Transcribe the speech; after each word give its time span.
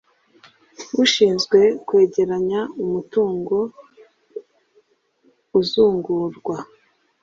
ushinzwe 1.03 1.59
kwegeranya 1.85 2.61
umutungo 2.83 3.57
uzungurwa 5.59 6.57